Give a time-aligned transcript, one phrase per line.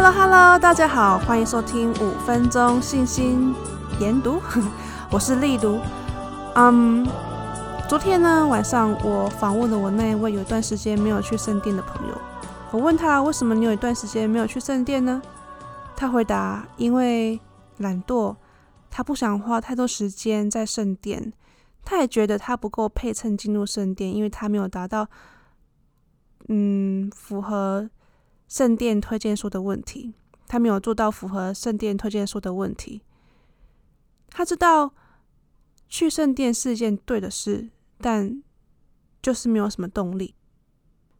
[0.00, 3.52] Hello Hello，大家好，欢迎收听五分钟信心
[3.98, 4.40] 研读，
[5.10, 5.80] 我是丽读。
[6.54, 7.04] 嗯、
[7.88, 12.16] 昨天呢晚上我访问了我那一位有一段时间没有去圣殿的朋友，
[12.70, 15.20] 我问他为什么你有一段时间没有去圣殿呢？
[15.96, 17.40] 他回答：因为
[17.78, 18.36] 懒惰，
[18.88, 21.32] 他不想花太多时间在圣殿。
[21.84, 25.08] 他也觉得他不够配称进入圣殿，因为他没有达到
[26.46, 27.90] 嗯符合
[28.48, 30.14] 圣殿推荐书的问题，
[30.46, 33.02] 他没有做到符合圣殿推荐书的问题。
[34.30, 34.94] 他知道
[35.88, 38.42] 去圣殿是一件对的事，但
[39.22, 40.34] 就是没有什么动力。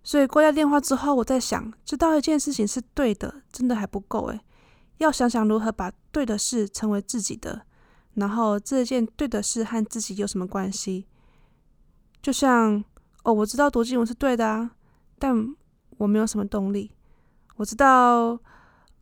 [0.03, 4.41] 所以挂掉电话之后，我在想，知道一件事情是对的，真的还不够诶。
[4.97, 7.63] 要想想如何把对的事成为自己的，
[8.15, 11.07] 然后这件对的事和自己有什么关系？
[12.23, 12.83] 就像
[13.23, 14.71] 哦，我知道读经文是对的啊，
[15.19, 15.55] 但
[15.99, 16.91] 我没有什么动力。
[17.59, 18.39] 我知道，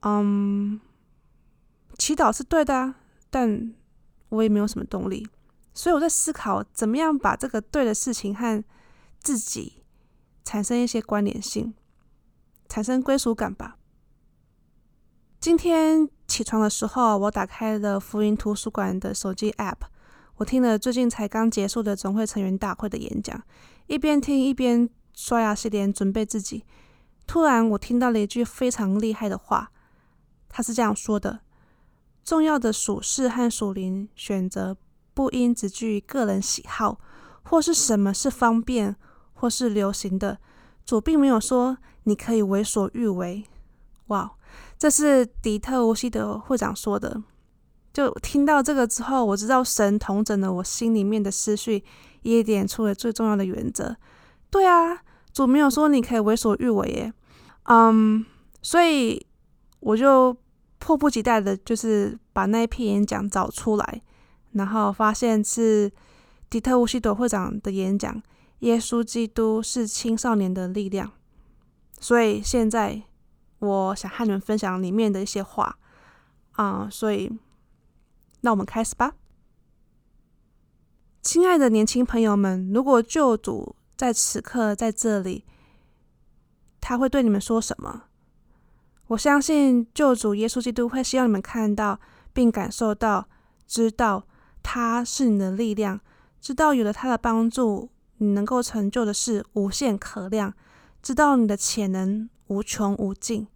[0.01, 0.81] 嗯，
[1.99, 2.97] 祈祷是对的啊，
[3.29, 3.75] 但
[4.31, 5.29] 我也没有什么动力。
[5.75, 8.65] 所以我在思考，怎么样把这个对的事情和
[9.21, 9.85] 自己
[10.43, 11.75] 产生一些关联性，
[12.67, 13.77] 产生归属感吧。
[15.39, 19.77] 今天起床的时候，我打开了福音图书馆的手机 App，
[20.37, 23.43] 我听了最近才刚结束的总会成员大会的演讲，
[23.87, 26.65] 一边听一边刷牙洗脸准备自己。
[27.27, 29.71] 突然，我听到了一句非常厉害的话，
[30.49, 31.41] 他是这样说的
[32.25, 34.77] ：“重要的属世和属灵选择，
[35.13, 37.01] 不应只基于个人喜好，
[37.43, 38.97] 或是什么是方便
[39.35, 40.39] 或是流行的。
[40.85, 43.45] 主并没有说你可以为所欲为。”
[44.07, 44.33] 哇！
[44.79, 47.23] 这是底特乌西德会长说的。
[47.93, 51.83] 就听到这个之后，我知道神同整了我心里面的思绪，
[52.23, 53.97] 也点出了最重要的原则。
[54.51, 55.03] 对啊，
[55.37, 57.13] 主没有说你可以为所欲为耶。
[57.65, 58.25] 嗯，
[58.63, 59.27] 所以
[59.81, 60.35] 我就
[60.79, 64.01] 迫不及待的，就是把那一篇演讲找出来，
[64.53, 65.93] 然后发现是
[66.49, 68.23] 底特乌西朵会长的演讲。
[68.61, 71.13] 耶稣基督是青少年的力量。
[72.01, 73.03] 所以现在。
[73.59, 75.79] 我想和你们分享里面的一些话
[76.53, 77.33] 啊、嗯，所以
[78.43, 79.15] 那我们开始吧。
[81.23, 85.45] 亲爱的年轻朋友们，如果救主在此刻在这里，
[86.81, 88.05] 他会对你们说什么？
[89.09, 91.99] 我相信救主耶稣基督会希望你们看到
[92.33, 93.29] 并感受到，
[93.67, 94.27] 知道
[94.63, 96.01] 他是你的力量，
[96.41, 100.55] 知道有了他的帮助，你能够成就的事无限可量，
[101.03, 102.29] 知道你的潜能。
[102.49, 103.49] 无穷无尽，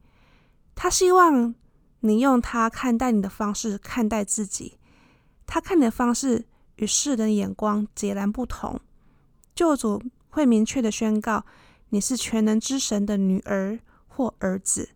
[0.75, 1.55] 他希望
[2.01, 4.81] 你用他看待你的方式看待自己。
[5.47, 8.81] 他看你的方式与世人眼光截然不同。
[9.55, 11.45] 救主会明确的宣告：
[11.91, 14.91] 你是全能之神的女儿或儿子。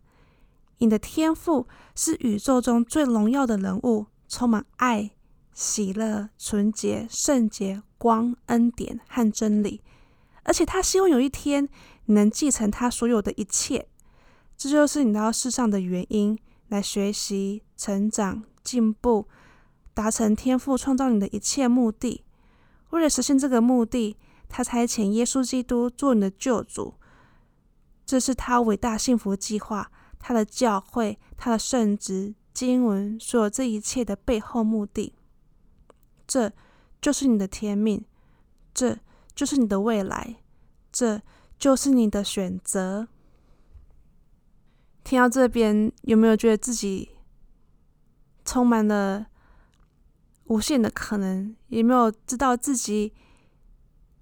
[0.79, 5.11] 你的天赋是宇宙中最荣耀的人物，充满爱、
[5.53, 9.83] 喜乐、纯洁、圣洁、光、恩典和真理。
[10.43, 11.69] 而且他希望有一天。
[12.07, 13.89] 你能继承他所有的一切，
[14.59, 19.27] 这就是你到世上的原因，来学习、成长、进步，
[19.95, 22.23] 达成天赋创造你的一切目的。
[22.91, 24.19] 为了实现这个目的，
[24.57, 26.95] 他差遣耶稣基督做你的救主。
[28.07, 35.17] 这是他伟大幸福计划，他的教会，他的圣职、经文，所有这一切的背后目的。
[36.25, 36.53] 这
[37.03, 38.05] 就是你的天命，
[38.73, 38.97] 这
[39.35, 40.37] 就是你的未来，
[40.93, 41.21] 这。
[41.57, 43.07] 就是你的选择。
[45.05, 47.11] 听到这边，有没有觉得自己
[48.45, 49.29] 充满了
[50.47, 51.57] 无限的可能？
[51.69, 53.15] 有没有知道自己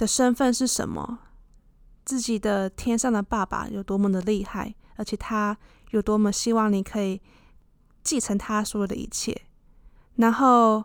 [0.02, 1.20] 的身份是什么？
[2.04, 5.56] 自己的天上的爸爸有多么的厉害，而且他
[5.92, 7.22] 有多么希望你可以
[8.02, 9.42] 继承他所有的一切。
[10.16, 10.82] 然后，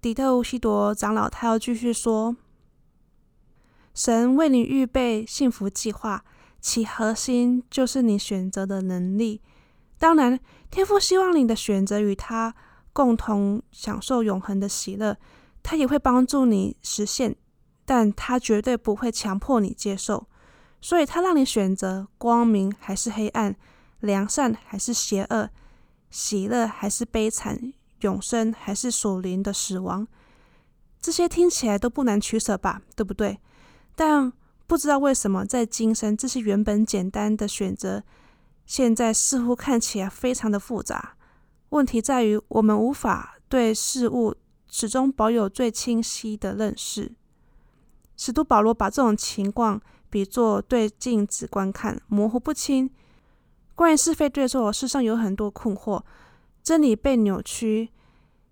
[0.00, 2.36] 迪特乌西多长老他要继续说。
[3.94, 6.24] 神为你预备幸福计划，
[6.60, 9.42] 其核心就是你选择的能力。
[9.98, 10.38] 当然，
[10.70, 12.54] 天父希望你的选择与他
[12.92, 15.18] 共同享受永恒的喜乐，
[15.64, 17.34] 他也会帮助你实现，
[17.84, 20.26] 但他绝对不会强迫你接受。
[20.80, 23.54] 所以，他让你选择光明还是黑暗，
[24.00, 25.48] 良善还是邪恶，
[26.10, 30.06] 喜乐还是悲惨，永生还是属灵的死亡。
[31.00, 32.82] 这些听起来都不难取舍吧？
[32.96, 33.38] 对不对？
[33.94, 34.32] 但
[34.66, 38.02] 不知道为什么，在今生这些原本简单的选择，
[38.66, 41.16] 现在似乎看起来非常的复杂。
[41.68, 44.34] 问题在于，我们无法对事物
[44.68, 47.14] 始终保有最清晰的认识。
[48.16, 49.80] 使徒保罗把这种情况
[50.10, 52.90] 比作对镜子观看，模糊不清。
[53.74, 56.02] 关于是非对错，世上有很多困惑，
[56.62, 57.88] 真理被扭曲，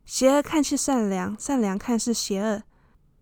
[0.05, 2.63] 邪恶看似善良，善良看似邪恶。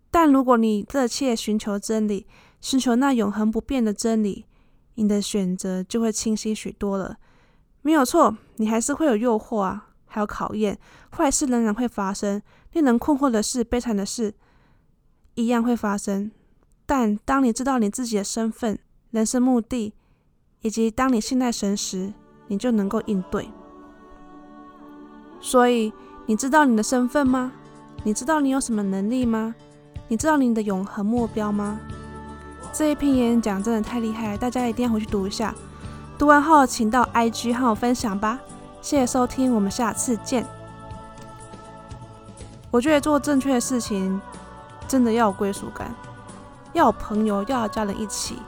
[0.09, 2.25] 但如果你热切寻求真理，
[2.61, 4.45] 寻求那永恒不变的真理，
[4.95, 7.17] 你的选择就会清晰许多了。
[7.81, 10.79] 没有错，你还是会有诱惑啊，还有考验，
[11.15, 12.41] 坏事仍然会发生，
[12.71, 14.33] 令人困惑的事、悲惨的事
[15.43, 16.31] 一样会发生。
[16.85, 18.77] 但当你知道你自己的身份、
[19.11, 19.93] 人生目的，
[20.61, 22.13] 以及当你信赖神时，
[22.47, 23.49] 你就能够应对。
[25.39, 25.93] 所以，
[26.25, 27.53] 你知道你的身份吗？
[28.03, 29.55] 你知道你有什么能力吗？
[30.07, 31.79] 你知道你的永恒目标吗？
[32.73, 35.55] 这一篇演讲真的太厉害，大家一定要回去读一下。
[36.17, 38.39] 读完后，请到 IG 和我分享吧。
[38.81, 40.45] 谢谢收听，我们下次见。
[42.71, 44.21] 我觉得做正确的事情，
[44.89, 45.93] 真的要有归属感，
[46.73, 48.39] 要有朋友，要有家人一起。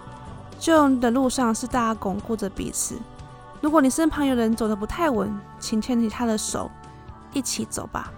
[0.59, 2.97] 救人的路上是大家巩固着彼此。
[3.61, 6.69] 如果你身旁有人走得不太稳，请牵起他的手，
[7.31, 8.11] 一起走吧。